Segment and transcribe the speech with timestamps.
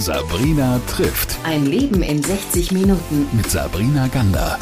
[0.00, 1.36] Sabrina trifft.
[1.44, 3.28] Ein Leben in 60 Minuten.
[3.36, 4.58] Mit Sabrina Gander.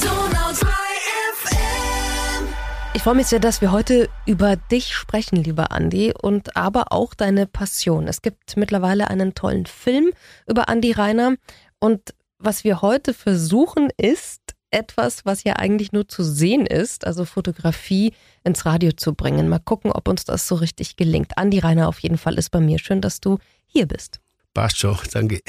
[2.93, 7.15] Ich freue mich sehr, dass wir heute über dich sprechen, lieber Andi, und aber auch
[7.15, 8.09] deine Passion.
[8.09, 10.11] Es gibt mittlerweile einen tollen Film
[10.49, 11.37] über Andi Reiner.
[11.79, 14.41] Und was wir heute versuchen, ist
[14.73, 18.13] etwas, was ja eigentlich nur zu sehen ist, also Fotografie
[18.43, 19.49] ins Radio zu bringen.
[19.49, 21.39] Mal gucken, ob uns das so richtig gelingt.
[21.39, 22.81] Andi Reiner auf jeden Fall ist bei mir.
[22.81, 24.19] Schön, dass du hier bist.
[24.55, 25.41] Passt schon, danke.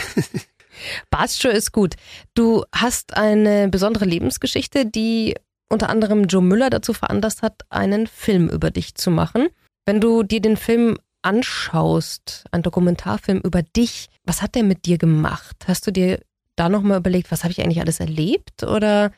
[1.10, 1.96] Passt schon ist gut.
[2.34, 5.36] Du hast eine besondere Lebensgeschichte, die
[5.70, 9.50] unter anderem Joe Müller dazu veranlasst hat, einen Film über dich zu machen.
[9.86, 14.98] Wenn du dir den Film anschaust, ein Dokumentarfilm über dich, was hat der mit dir
[14.98, 15.58] gemacht?
[15.68, 16.20] Hast du dir
[16.56, 19.12] da nochmal überlegt, was habe ich eigentlich alles erlebt oder?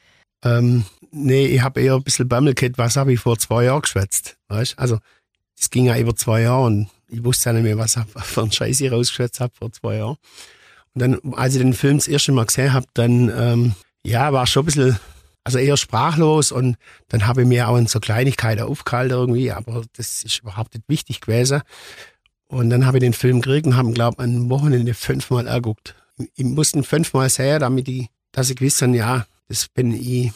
[0.44, 3.82] Ähm, nee, ich habe eher ein bisschen Bammel gehabt, was habe ich vor zwei Jahren
[3.82, 4.80] geschwätzt, weißt?
[4.80, 5.00] Also,
[5.60, 8.42] es ging ja über zwei Jahre und ich wusste ja nicht mehr, was ich für
[8.42, 10.18] einen Scheiß ich rausgeschwätzt habe vor zwei Jahren.
[10.94, 14.48] Und dann, als ich den Film das erste Mal gesehen habe, dann, ähm, ja, war
[14.48, 15.00] schon ein bisschen,
[15.44, 16.78] also eher sprachlos und
[17.10, 20.88] dann habe ich mir auch in so Kleinigkeiten aufgehalten irgendwie, aber das ist überhaupt nicht
[20.88, 21.62] wichtig gewesen.
[22.48, 25.96] Und dann habe ich den Film gekriegt und habe, glaube ich, ein Wochenende fünfmal erguckt.
[26.36, 30.32] Ich musste ihn fünfmal sehen, damit ich, dass ich wusste, ja, das bin ich.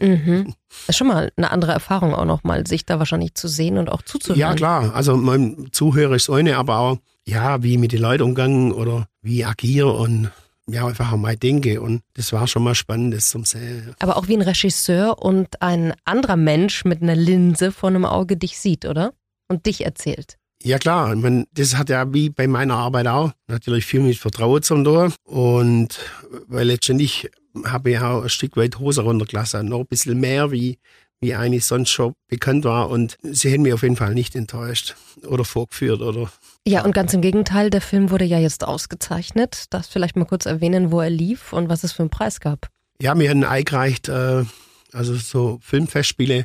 [0.00, 0.54] Mhm.
[0.68, 3.90] Das ist schon mal eine andere Erfahrung auch nochmal, sich da wahrscheinlich zu sehen und
[3.90, 4.40] auch zuzuhören.
[4.40, 4.94] Ja, klar.
[4.94, 9.06] Also mein Zuhörer ist eine, aber auch, ja, wie ich mit den Leuten umgehe oder
[9.22, 10.30] wie ich agiere und
[10.68, 11.80] ja, einfach mal denke.
[11.80, 13.94] Und das war schon mal spannend, das zum Sehen.
[13.98, 18.36] Aber auch wie ein Regisseur und ein anderer Mensch mit einer Linse vor einem Auge
[18.36, 19.12] dich sieht, oder?
[19.48, 20.36] Und dich erzählt.
[20.62, 24.18] Ja klar, ich meine, das hat ja wie bei meiner Arbeit auch natürlich viel mit
[24.18, 25.12] Vertrauen zum tun.
[25.24, 25.98] Und
[26.46, 27.30] weil letztendlich
[27.64, 30.78] habe ich auch ein Stück weit Hose runtergelassen, noch ein bisschen mehr, wie,
[31.20, 32.90] wie eigentlich sonst schon bekannt war.
[32.90, 36.30] Und sie hätten mich auf jeden Fall nicht enttäuscht oder vorgeführt oder.
[36.66, 39.64] Ja, und ganz im Gegenteil, der Film wurde ja jetzt ausgezeichnet.
[39.70, 42.68] Darfst vielleicht mal kurz erwähnen, wo er lief und was es für einen Preis gab?
[43.00, 44.44] Ja, mir haben eingereicht, äh,
[44.92, 46.44] also so Filmfestspiele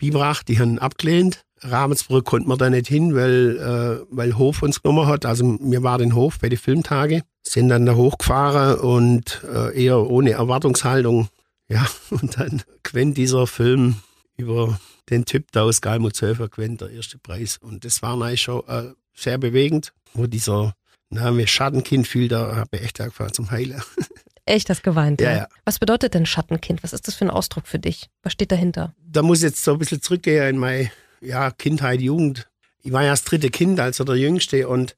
[0.00, 1.44] Bibrach, die haben abgelehnt.
[1.60, 5.26] Ravensbrück konnte man da nicht hin, weil, äh, weil Hof uns genommen hat.
[5.26, 10.08] Also wir waren in Hof bei den Filmtage, sind dann da hochgefahren und äh, eher
[10.08, 11.28] ohne Erwartungshaltung.
[11.68, 13.96] Ja, und dann gewinnt dieser Film
[14.38, 14.80] über
[15.10, 17.58] den Typ da aus Galmutshöfer, gewinnt der erste Preis.
[17.58, 20.74] Und das war eigentlich schon äh, sehr bewegend, wo dieser
[21.10, 23.82] Name Schattenkind fiel, da habe ich echt angefangen zum Heilen.
[24.50, 25.20] Echt, das geweint.
[25.20, 25.48] Ja, ja.
[25.64, 26.82] Was bedeutet denn Schattenkind?
[26.82, 28.10] Was ist das für ein Ausdruck für dich?
[28.24, 28.94] Was steht dahinter?
[29.06, 30.90] Da muss ich jetzt so ein bisschen zurückgehen in meine
[31.20, 32.48] ja, Kindheit, Jugend.
[32.82, 34.96] Ich war ja das dritte Kind, also der Jüngste und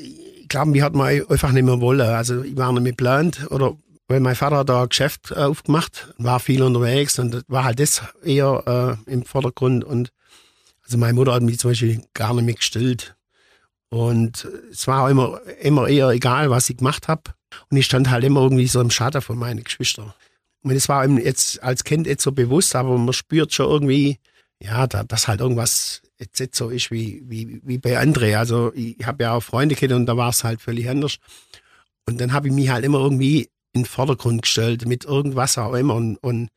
[0.00, 2.00] ich glaube, wir hatten mal einfach nicht mehr wollen.
[2.00, 3.76] Also ich war nicht mehr geplant oder
[4.08, 8.02] weil mein Vater da ein Geschäft äh, aufgemacht, war viel unterwegs und war halt das
[8.24, 10.10] eher äh, im Vordergrund und
[10.84, 13.14] also meine Mutter hat mich zum Beispiel gar nicht mehr gestillt
[13.90, 17.35] und es war auch immer, immer eher egal, was ich gemacht habe
[17.70, 20.12] und ich stand halt immer irgendwie so im Schatten von meinen Geschwistern.
[20.62, 24.18] Und das war ihm jetzt als Kind jetzt so bewusst, aber man spürt schon irgendwie,
[24.60, 28.36] ja, da, dass halt irgendwas jetzt nicht so ist wie, wie, wie bei André.
[28.36, 31.18] Also ich habe ja auch Freunde gehabt und da war es halt völlig anders.
[32.06, 35.74] Und dann habe ich mich halt immer irgendwie in den Vordergrund gestellt mit irgendwas auch
[35.74, 36.48] immer und, und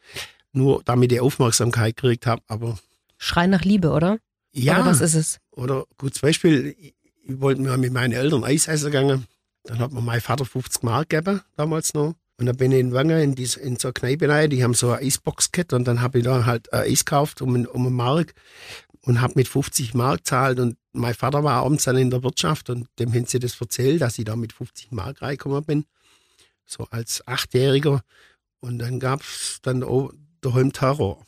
[0.53, 2.41] nur damit ich Aufmerksamkeit gekriegt habe.
[2.47, 2.79] Aber
[3.17, 4.19] Schrei nach Liebe, oder?
[4.53, 5.39] ja, Oder was ist es?
[5.51, 6.94] oder gut, zum Beispiel, ich,
[7.27, 9.27] wollte mir mit meinen Eltern Eis essen gegangen.
[9.69, 12.16] Dann hat mir mein Vater 50 Mark gegeben, damals noch.
[12.38, 14.74] Und dann bin ich in Wangen in, diese, in so eine Kneipe rein, die haben
[14.74, 17.85] so eine Eisbox gehabt und dann habe ich da halt ein Eis gekauft um, um
[17.85, 18.34] einen Mark
[19.02, 22.72] und habe mit 50 Mark gezahlt und mein Vater war abends dann in der Wirtschaft
[22.72, 25.86] und dem haben sie das erzählt, dass ich da mit 50 Mark reingekommen bin,
[26.66, 28.01] so als Achtjähriger.
[28.62, 31.24] Und dann gab es dann auch daheim Terror.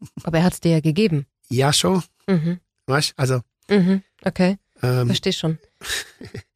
[0.24, 1.24] Aber er hat es dir ja gegeben.
[1.48, 2.60] Ja, schon, Mhm.
[2.86, 4.02] weißt also, Mhm.
[4.22, 5.58] Okay, ähm, verstehe schon.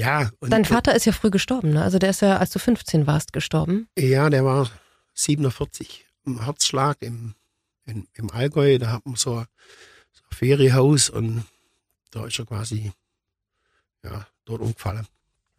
[0.00, 0.30] ja.
[0.40, 1.82] Dein Vater ist ja früh gestorben, ne?
[1.82, 3.88] Also der ist ja, als du 15 warst, gestorben.
[3.98, 4.70] Ja, der war
[5.14, 7.34] 47 im Herzschlag im,
[7.84, 8.78] in, im Allgäu.
[8.78, 9.46] Da hat man so ein,
[10.12, 11.44] so ein Ferienhaus und
[12.10, 12.92] da ist er quasi
[14.02, 15.06] ja, dort umgefallen.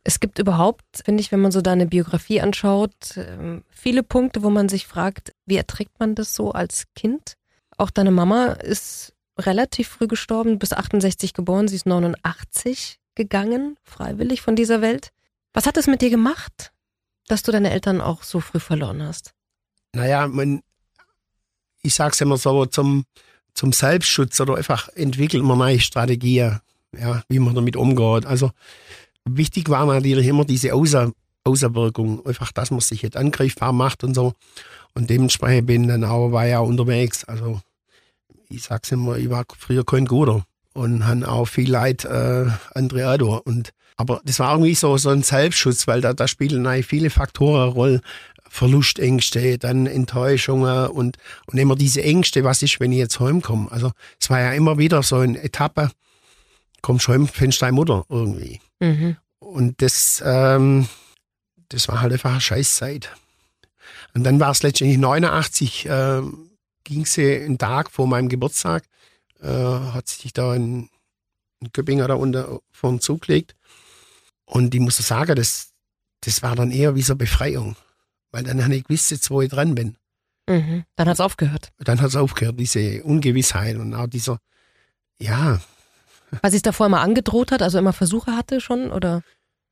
[0.04, 4.50] Es gibt überhaupt, finde ich, wenn man so deine Biografie anschaut, ähm, viele Punkte, wo
[4.50, 7.36] man sich fragt, wie erträgt man das so als Kind?
[7.78, 14.42] Auch deine Mama ist relativ früh gestorben, bis 68 geboren, sie ist 89 gegangen, freiwillig
[14.42, 15.12] von dieser Welt.
[15.54, 16.72] Was hat es mit dir gemacht,
[17.28, 19.34] dass du deine Eltern auch so früh verloren hast?
[19.94, 20.62] Naja, man,
[21.82, 23.06] ich sag's immer so, zum,
[23.54, 26.60] zum Selbstschutz oder einfach entwickelt man neue Strategien,
[26.98, 28.26] ja, wie man damit umgeht.
[28.26, 28.52] Also
[29.26, 31.12] wichtig war natürlich immer diese Außer,
[31.44, 34.34] Außerwirkung, einfach, dass man sich jetzt angreifbar macht und so.
[34.94, 37.24] Und dementsprechend bin dann auch, war ja unterwegs.
[37.26, 37.62] Also
[38.50, 40.46] ich sag's immer, ich war früher kein Guter.
[40.74, 43.42] Und haben auch viel Leid äh, andere auch.
[43.46, 47.10] Und aber das war irgendwie so so ein Selbstschutz, weil da da spielen eigentlich viele
[47.10, 48.02] Faktoren eine Rolle.
[48.54, 53.72] Verlustängste, dann Enttäuschungen und, und immer diese Ängste, was ist, wenn ich jetzt heimkomme.
[53.72, 55.90] Also es war ja immer wieder so eine Etappe,
[56.82, 58.60] kommst heim, findest deine Mutter irgendwie.
[58.82, 59.16] Mhm.
[59.40, 60.90] Und das, ähm,
[61.70, 63.10] das war halt einfach eine Scheißzeit.
[64.14, 66.22] Und dann war es letztendlich 89, äh,
[66.84, 68.84] ging sie einen Tag vor meinem Geburtstag,
[69.42, 70.90] äh, hat sich da ein,
[71.62, 73.56] ein Köppinger da unter vor den Zug gelegt.
[74.46, 75.72] Und ich muss sagen, das,
[76.22, 77.76] das war dann eher wie so Befreiung.
[78.32, 79.98] Weil dann habe ich gewusst, jetzt wo ich dran bin.
[80.48, 80.86] Mhm.
[80.96, 81.72] Dann hat es aufgehört.
[81.80, 84.40] Dann hat es aufgehört, diese Ungewissheit und auch dieser,
[85.20, 85.62] ja,
[86.42, 89.22] Weil sie es davor immer angedroht hat, also immer Versuche hatte schon, oder?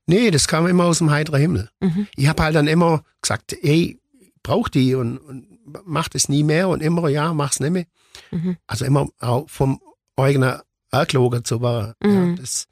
[0.09, 1.69] nee, das kam immer aus dem heiteren Himmel.
[1.79, 2.07] Mhm.
[2.15, 3.99] Ich habe halt dann immer gesagt, ey,
[4.43, 5.47] brauch die und, und
[5.85, 7.85] mach das nie mehr und immer, ja, mach's nicht mehr.
[8.31, 8.57] Mhm.
[8.67, 9.81] Also immer auch vom
[10.15, 10.59] eigenen
[10.91, 11.93] angelogen zu werden.
[12.03, 12.29] Mhm.
[12.29, 12.67] Ja, das,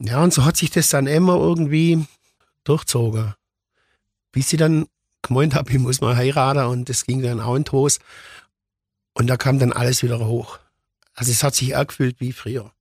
[0.00, 2.06] ja, und so hat sich das dann immer irgendwie
[2.64, 3.34] durchzogen.
[4.32, 4.86] Bis ich dann
[5.22, 8.00] gemeint habe, ich muss mal heiraten und das ging dann auch in Toast.
[9.14, 10.58] Und da kam dann alles wieder hoch.
[11.14, 12.72] Also es hat sich auch gefühlt wie früher.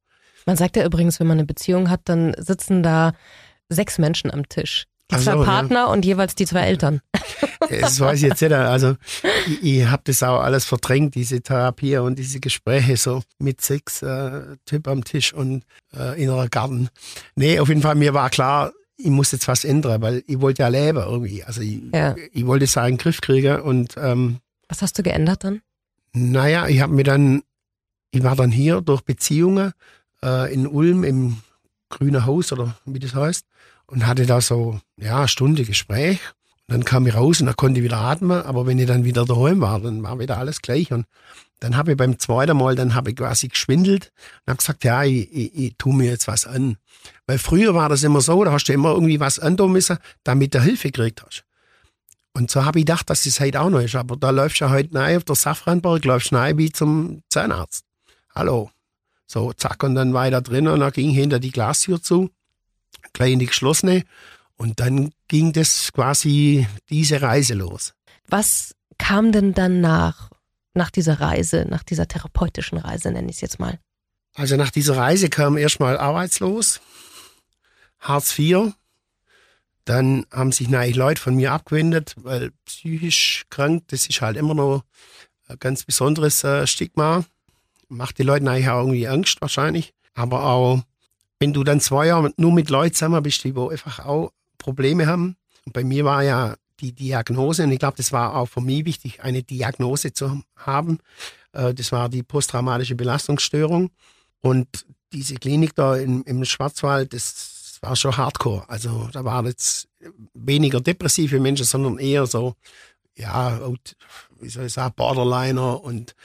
[0.45, 3.13] Man sagt ja übrigens, wenn man eine Beziehung hat, dann sitzen da
[3.69, 4.85] sechs Menschen am Tisch.
[5.09, 5.43] Die Ach zwei so, ja.
[5.45, 7.01] Partner und jeweils die zwei Eltern.
[7.69, 8.51] Das weiß ich jetzt nicht.
[8.53, 8.95] Also
[9.47, 14.01] ich, ich habe das auch alles verdrängt, diese Therapie und diese Gespräche so mit sechs
[14.01, 15.63] äh, Typ am Tisch und
[15.95, 16.89] äh, innerer Garten.
[17.35, 20.63] Nee, auf jeden Fall, mir war klar, ich muss jetzt was ändern, weil ich wollte
[20.63, 21.43] ja leben irgendwie.
[21.43, 22.15] Also ich, Ja.
[22.33, 25.61] ich wollte es auch in den Griff kriegen und ähm, Was hast du geändert dann?
[26.13, 27.43] naja, ich habe mir dann,
[28.11, 29.71] ich war dann hier durch Beziehungen
[30.23, 31.37] äh, in Ulm im
[31.89, 33.45] Grünen Haus oder wie das heißt
[33.87, 36.19] und hatte da so, ja, Stunde Gespräch.
[36.67, 39.05] Und dann kam ich raus und dann konnte ich wieder atmen, aber wenn ich dann
[39.05, 40.91] wieder daheim war, dann war wieder alles gleich.
[40.91, 41.05] Und
[41.59, 44.11] dann habe ich beim zweiten Mal, dann habe ich quasi geschwindelt
[44.45, 46.77] und habe gesagt, ja, ich, ich, ich tu mir jetzt was an.
[47.25, 50.53] Weil früher war das immer so, da hast du immer irgendwie was antun müssen, damit
[50.53, 51.45] du Hilfe gekriegt hast.
[52.33, 53.95] Und so habe ich gedacht, dass das heute auch noch ist.
[53.95, 57.85] Aber da läufst du ja heute rein auf der Safranburg, läufst rein wie zum Zahnarzt.
[58.35, 58.69] Hallo.
[59.25, 62.29] So, zack, und dann war ich da drin und dann ging hinter die Glastür zu,
[63.13, 64.03] gleich in die geschlossene.
[64.57, 67.93] Und dann ging das quasi diese Reise los.
[68.27, 70.29] Was kam denn dann nach,
[70.73, 73.79] nach dieser Reise, nach dieser therapeutischen Reise, nenne ich es jetzt mal?
[74.35, 76.79] Also nach dieser Reise kam erstmal arbeitslos,
[77.99, 78.73] Hartz IV.
[79.85, 84.53] Dann haben sich natürlich Leute von mir abgewendet, weil psychisch krank, das ist halt immer
[84.53, 84.83] noch
[85.47, 87.23] ein ganz besonderes äh, Stigma.
[87.87, 89.93] Macht die Leute eigentlich auch irgendwie Angst wahrscheinlich.
[90.13, 90.83] Aber auch,
[91.39, 95.35] wenn du dann zwei Jahre nur mit Leuten zusammen bist, die einfach auch Probleme haben.
[95.65, 98.85] Und bei mir war ja die Diagnose, und ich glaube, das war auch für mich
[98.85, 100.99] wichtig, eine Diagnose zu haben.
[101.53, 103.89] Äh, Das war die posttraumatische Belastungsstörung.
[104.41, 108.67] Und diese Klinik da im, im Schwarzwald, das war schon hardcore.
[108.69, 109.87] Also da waren jetzt
[110.33, 112.55] weniger depressive Menschen, sondern eher so,
[113.15, 113.59] ja,
[114.39, 116.15] wie soll ich sagen, Borderliner und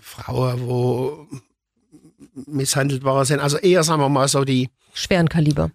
[0.00, 1.28] Frauen, wo
[2.46, 3.40] misshandelt worden sind.
[3.40, 5.70] Also eher, sagen wir mal, so die, Schweren Kaliber.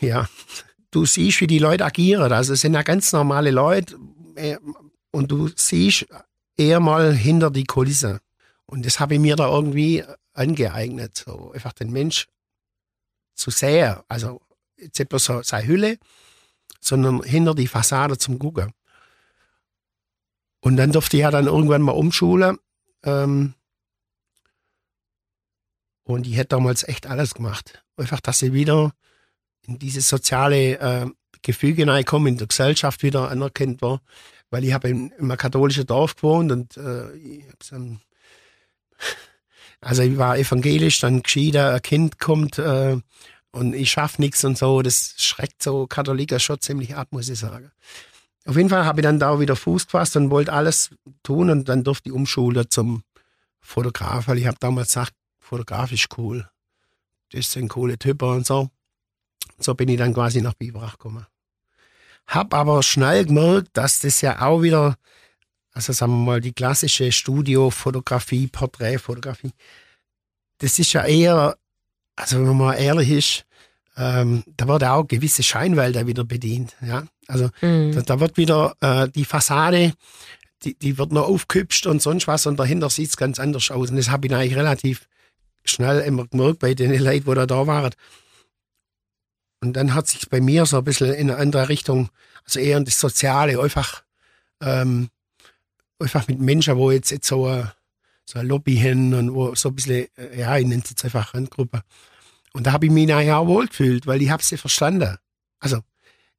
[0.00, 0.28] ja,
[0.90, 2.32] du siehst, wie die Leute agieren.
[2.32, 3.96] Also es sind ja ganz normale Leute
[4.34, 4.58] äh,
[5.10, 6.06] und du siehst
[6.56, 8.20] eher mal hinter die Kulisse.
[8.66, 12.26] Und das habe ich mir da irgendwie angeeignet, so einfach den Mensch
[13.34, 13.96] zu sehen.
[14.08, 14.40] Also
[14.76, 15.98] jetzt nicht bloß so seine Hülle,
[16.80, 18.72] sondern hinter die Fassade zum Gucken.
[20.60, 22.58] Und dann durfte ich ja dann irgendwann mal umschulen.
[23.02, 23.54] Ähm,
[26.04, 27.82] und ich hätte damals echt alles gemacht.
[27.96, 28.92] Einfach, dass ich wieder
[29.66, 31.06] in dieses soziale äh,
[31.42, 34.00] Gefüge hineinkomme, in der Gesellschaft wieder anerkannt war.
[34.50, 38.00] Weil ich habe in, in einem katholischen Dorf gewohnt und äh, ich hab's, ähm,
[39.80, 42.96] also ich war evangelisch, dann geschieden, ein Kind kommt äh,
[43.52, 44.82] und ich schaff nichts und so.
[44.82, 47.70] Das schreckt so Katholiker schon ziemlich ab, muss ich sagen.
[48.46, 50.90] Auf jeden Fall habe ich dann da wieder Fuß gefasst und wollte alles
[51.22, 53.02] tun und dann durfte ich umschulen zum
[53.60, 56.48] Fotograf, weil ich habe damals gesagt, Fotograf ist cool.
[57.30, 58.70] Das sind coole Typen und so.
[59.58, 61.26] So bin ich dann quasi nach Biberach gekommen.
[62.26, 64.96] Hab aber schnell gemerkt, dass das ja auch wieder,
[65.72, 69.52] also sagen wir mal, die klassische Studiofotografie, Porträtfotografie,
[70.58, 71.58] das ist ja eher,
[72.16, 73.46] also wenn man mal ehrlich ist,
[73.96, 76.74] ähm, da wird auch gewisse Scheinwälder wieder bedient.
[76.80, 77.04] Ja?
[77.28, 77.92] Also Mhm.
[77.94, 79.92] da, da wird wieder äh, die Fassade,
[80.62, 83.90] die, die wird noch aufgehübscht und sonst was und dahinter sieht es ganz anders aus.
[83.90, 85.06] Und das habe ich eigentlich relativ
[85.64, 87.94] schnell immer gemerkt bei den Leuten, die da, waren.
[89.60, 92.10] Und dann hat sich bei mir so ein bisschen in eine andere Richtung,
[92.44, 94.02] also eher in das Soziale, einfach,
[94.60, 95.08] ähm,
[95.98, 97.64] einfach mit Menschen, wo jetzt, jetzt so, äh,
[98.26, 101.04] so eine Lobby hin und wo so ein bisschen, äh, ja, ich nenne es jetzt
[101.04, 101.82] einfach Randgruppe.
[102.52, 105.16] Und da habe ich mich nachher auch wohl gefühlt, weil ich habe sie verstanden.
[105.60, 105.80] Also,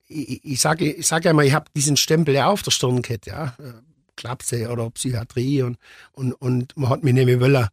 [0.07, 3.01] ich, ich sage ich sag ja immer, ich habe diesen Stempel ja auf der Stirn
[3.01, 3.55] gehabt, ja.
[3.59, 3.73] Äh,
[4.15, 5.77] Klapse oder Psychiatrie und,
[6.13, 7.67] und, und man hat mich nicht mehr wollen.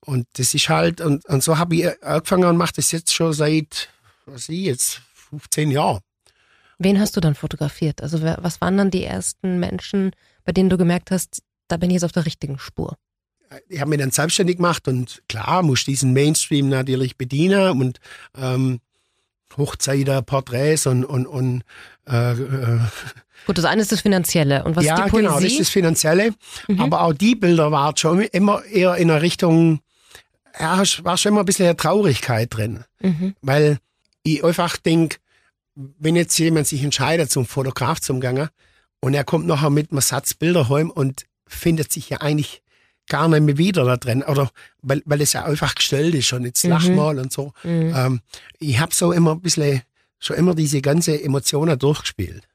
[0.00, 3.32] Und das ist halt, und, und so habe ich angefangen und mache das jetzt schon
[3.32, 3.88] seit,
[4.26, 5.00] was ich jetzt,
[5.30, 6.00] 15 Jahren.
[6.78, 8.02] Wen hast du dann fotografiert?
[8.02, 10.12] Also was waren dann die ersten Menschen,
[10.44, 12.96] bei denen du gemerkt hast, da bin ich jetzt auf der richtigen Spur?
[13.68, 17.98] Ich habe mich dann selbstständig gemacht und klar, muss diesen Mainstream natürlich bedienen und
[18.36, 18.80] ähm,
[19.56, 21.62] Hochzeiten, Porträts und, und, und
[22.08, 22.80] äh, äh,
[23.46, 24.64] Gut, das eine ist das Finanzielle.
[24.64, 25.26] Und was ja, ist die Poesie?
[25.26, 26.34] genau, das ist das Finanzielle.
[26.68, 26.80] Mhm.
[26.80, 29.80] Aber auch die Bilder waren schon immer eher in der Richtung,
[30.58, 32.84] ja, war schon immer ein bisschen Traurigkeit drin.
[33.00, 33.34] Mhm.
[33.42, 33.78] Weil
[34.22, 35.18] ich einfach denke,
[35.74, 38.48] wenn jetzt jemand sich entscheidet, zum Fotograf zu gehen
[39.00, 42.62] und er kommt nachher mit einem Satz Bilder heim und findet sich ja eigentlich
[43.08, 44.50] gar nicht mehr wieder da drin, oder
[44.82, 46.70] weil, weil es ja einfach gestellt ist und jetzt mhm.
[46.70, 47.52] lach mal und so.
[47.62, 47.92] Mhm.
[47.94, 48.20] Ähm,
[48.58, 49.82] ich habe so immer ein bisschen,
[50.18, 52.48] schon immer diese ganze Emotionen durchgespielt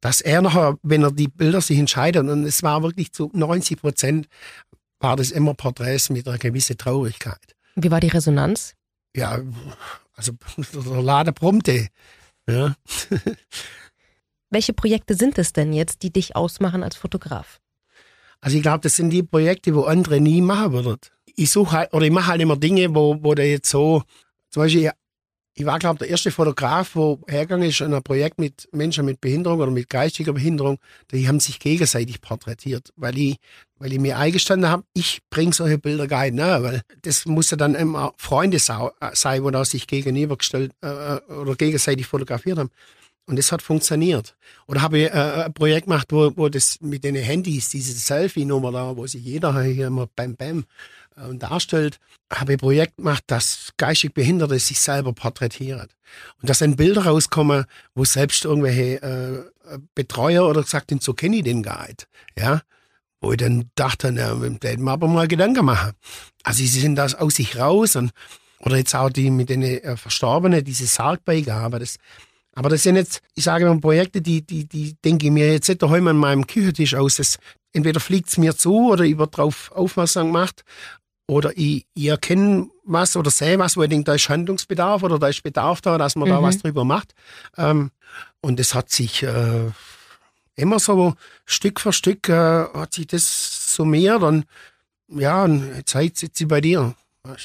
[0.00, 3.80] dass er nachher, wenn er die Bilder sich entscheidet, und es war wirklich zu 90
[3.80, 4.28] Prozent,
[5.00, 7.56] war das immer Porträts mit einer gewissen Traurigkeit.
[7.74, 8.74] Wie war die Resonanz?
[9.14, 9.40] Ja,
[10.14, 11.88] also der Lade brummte.
[12.48, 12.74] Ja.
[14.50, 17.60] Welche Projekte sind es denn jetzt, die dich ausmachen als Fotograf?
[18.40, 20.98] Also ich glaube, das sind die Projekte, wo andere nie machen würden.
[21.34, 24.02] Ich suche halt, oder ich mache halt immer Dinge, wo, wo der jetzt so,
[24.50, 24.92] zum Beispiel,
[25.58, 29.22] ich war, glaube der erste Fotograf, wo hergegangen ist in ein Projekt mit Menschen mit
[29.22, 30.78] Behinderung oder mit geistiger Behinderung,
[31.10, 33.36] die haben sich gegenseitig porträtiert, weil ich,
[33.78, 37.50] weil ich mir eingestanden habe, ich bringe solche Bilder gar nicht nach, weil das muss
[37.50, 42.70] ja dann immer Freunde sein, wo da sich gegenübergestellt äh, äh, oder gegenseitig fotografiert haben.
[43.24, 44.36] Und das hat funktioniert.
[44.68, 48.72] Oder habe ich äh, ein Projekt gemacht, wo, wo das mit den Handys, diese Selfie-Nummer
[48.72, 50.64] da, wo sich jeder hier immer Bam Bam äh,
[51.34, 51.98] darstellt,
[52.32, 55.96] habe ich ein Projekt gemacht, das geistig Behinderte sich selber porträtiert.
[56.40, 61.36] Und da sind Bilder rauskommen, wo selbst irgendwelche äh, Betreuer oder gesagt haben, so kenne
[61.36, 62.06] ich den gar nicht.
[62.38, 62.62] Ja,
[63.20, 65.92] wo ich dann dachte, na, hätten wir aber mal Gedanken machen.
[66.42, 68.12] Also sie sind das aus sich raus und
[68.60, 71.98] oder jetzt auch die mit den äh, Verstorbenen, diese Sargbeigabe, das
[72.58, 75.68] aber das sind jetzt, ich sage mal, Projekte, die, die, die denke ich mir jetzt
[75.68, 77.16] nicht daheim an meinem Küchentisch aus.
[77.16, 77.38] Das,
[77.74, 80.64] entweder fliegt es mir zu oder ich werde darauf aufmerksam gemacht
[81.26, 85.18] oder ich, ich erkenne was oder sehe was, wo ich denke, da ist Handlungsbedarf oder
[85.18, 86.32] da ist Bedarf da, dass man mhm.
[86.34, 87.14] da was drüber macht.
[87.56, 87.90] Ähm,
[88.40, 89.70] und es hat sich äh,
[90.54, 91.14] immer so
[91.44, 94.44] Stück für Stück äh, hat sich das summiert und
[95.08, 96.94] ja, und jetzt sitze ich bei dir.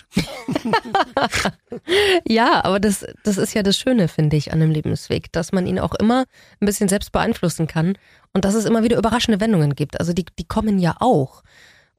[2.27, 5.65] ja, aber das, das ist ja das Schöne, finde ich, an einem Lebensweg, dass man
[5.65, 6.25] ihn auch immer
[6.59, 7.97] ein bisschen selbst beeinflussen kann
[8.33, 9.99] und dass es immer wieder überraschende Wendungen gibt.
[9.99, 11.43] Also die, die kommen ja auch.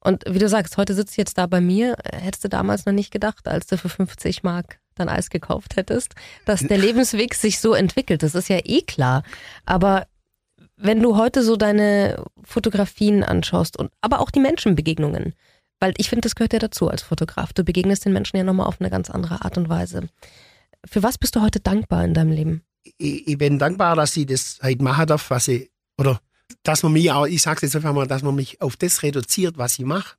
[0.03, 3.13] Und wie du sagst, heute sitzt jetzt da bei mir, hättest du damals noch nicht
[3.13, 7.73] gedacht, als du für 50 Mark dein Eis gekauft hättest, dass der Lebensweg sich so
[7.73, 8.23] entwickelt.
[8.23, 9.23] Das ist ja eh klar.
[9.65, 10.07] Aber
[10.77, 15.35] wenn du heute so deine Fotografien anschaust und aber auch die Menschenbegegnungen,
[15.79, 17.53] weil ich finde, das gehört ja dazu als Fotograf.
[17.53, 20.09] Du begegnest den Menschen ja nochmal auf eine ganz andere Art und Weise.
[20.85, 22.63] Für was bist du heute dankbar in deinem Leben?
[22.99, 26.21] Ich, ich bin dankbar, dass ich das halt machen darf, was ich, oder
[26.63, 29.59] dass man mich auch, ich sage jetzt einfach mal, dass man mich auf das reduziert,
[29.59, 30.17] was ich mache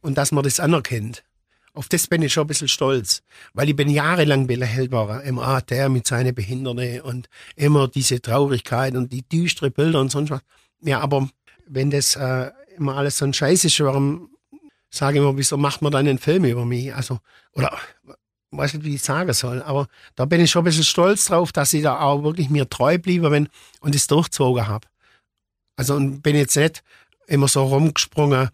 [0.00, 1.24] und dass man das anerkennt.
[1.72, 5.60] Auf das bin ich schon ein bisschen stolz, weil ich bin jahrelang belächelt immer ah,
[5.60, 10.40] der mit seiner Behinderte und immer diese Traurigkeit und die düstere Bilder und sonst was.
[10.82, 11.28] Ja, aber
[11.66, 14.30] wenn das äh, immer alles so ein Scheiß ist, warum
[14.88, 16.94] sage immer, wieso macht man dann einen Film über mich?
[16.94, 17.18] Also,
[17.52, 17.76] oder
[18.52, 21.50] weiß nicht, wie ich sagen soll, aber da bin ich schon ein bisschen stolz drauf,
[21.50, 23.48] dass ich da auch wirklich mir treu bliebe bin
[23.80, 24.86] und es durchzogen habe.
[25.76, 26.82] Also und bin jetzt nicht
[27.26, 28.50] immer so rumgesprungen,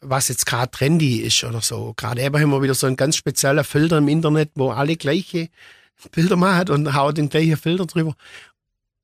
[0.00, 1.94] was jetzt gerade trendy ist oder so.
[1.96, 5.48] Gerade eben haben wir wieder so einen ganz speziellen Filter im Internet, wo alle gleiche
[6.10, 8.14] Bilder machen und hauen den gleichen Filter drüber.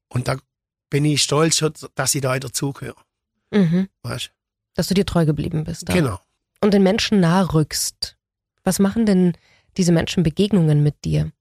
[0.09, 0.37] Und da
[0.91, 2.97] bin ich stolz, dass ich da dazugehöre.
[3.51, 3.89] Mhm.
[4.03, 4.31] Weißt?
[4.75, 5.89] Dass du dir treu geblieben bist.
[5.89, 5.93] Da.
[5.93, 6.21] Genau
[6.61, 8.17] und den Menschen nahe rückst.
[8.65, 9.35] Was machen denn
[9.77, 11.33] diese Menschenbegegnungen mit dir?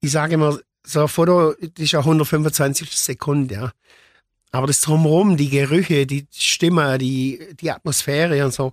[0.00, 3.72] Ich sage immer, so ein Foto ist ja 125 Sekunden, ja.
[4.52, 8.72] Aber das Drumherum, die Gerüche, die Stimme, die, die Atmosphäre und so,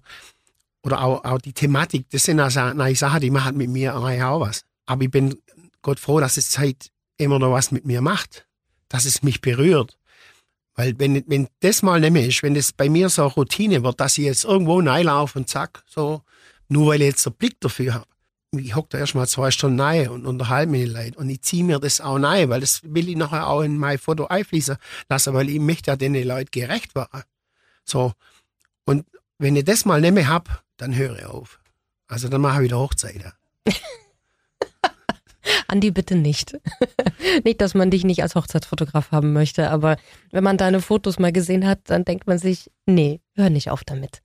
[0.83, 4.39] oder auch, auch die Thematik, das sind also eine Sachen, die machen mit mir auch
[4.39, 4.63] was.
[4.85, 5.35] Aber ich bin
[5.81, 8.47] Gott froh, dass es Zeit immer noch was mit mir macht,
[8.89, 9.97] dass es mich berührt.
[10.75, 14.17] Weil wenn, wenn das mal ist, wenn das bei mir so eine Routine wird, dass
[14.17, 16.21] ich jetzt irgendwo reinlaufe und zack, so,
[16.69, 18.07] nur weil ich jetzt einen Blick dafür habe.
[18.59, 21.17] Ich hocke da erstmal zwei Stunden rein und unterhalte mich Leute.
[21.17, 23.97] Und ich ziehe mir das auch rein, weil das will ich nachher auch in mein
[23.97, 24.77] Foto einfließen
[25.09, 27.23] lassen, weil ich möchte ja den Leuten gerecht werden.
[27.83, 28.13] So.
[28.85, 29.05] Und
[29.37, 31.59] wenn ich das mal nicht mehr hab, dann höre ich auf.
[32.07, 33.33] Also dann mache ich wieder Hochzeiten.
[35.67, 36.57] Andi, bitte nicht.
[37.43, 39.97] nicht, dass man dich nicht als Hochzeitsfotograf haben möchte, aber
[40.31, 43.83] wenn man deine Fotos mal gesehen hat, dann denkt man sich, nee, hör nicht auf
[43.83, 44.21] damit.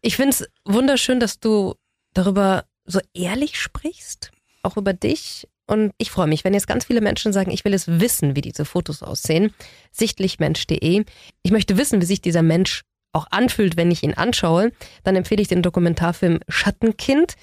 [0.00, 1.74] Ich finde es wunderschön, dass du
[2.14, 5.46] darüber so ehrlich sprichst, auch über dich.
[5.66, 8.40] Und ich freue mich, wenn jetzt ganz viele Menschen sagen, ich will es wissen, wie
[8.40, 9.52] diese Fotos aussehen.
[9.92, 11.04] Sichtlichmensch.de.
[11.42, 14.72] Ich möchte wissen, wie sich dieser Mensch auch anfühlt, wenn ich ihn anschaue.
[15.04, 17.34] Dann empfehle ich den Dokumentarfilm Schattenkind.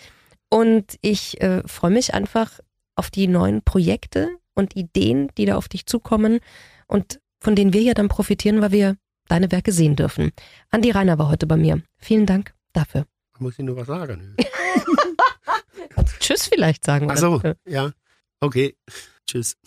[0.50, 2.60] Und ich äh, freue mich einfach
[2.96, 6.40] auf die neuen Projekte und Ideen, die da auf dich zukommen
[6.88, 8.98] und von denen wir ja dann profitieren, weil wir
[9.28, 10.32] deine Werke sehen dürfen.
[10.72, 11.82] Andi Reiner war heute bei mir.
[11.98, 13.06] Vielen Dank dafür.
[13.40, 14.36] Muss ich nur was sagen?
[16.26, 17.12] Tschüss vielleicht sagen.
[17.12, 17.92] Ach so, ja.
[18.40, 18.76] Okay.
[19.28, 19.58] Tschüss.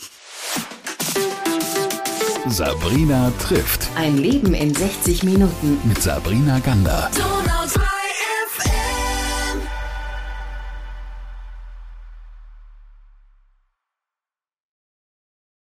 [2.48, 5.78] Sabrina trifft Ein Leben in 60 Minuten.
[5.84, 7.10] mit Sabrina Gander.
[7.14, 7.57] Donau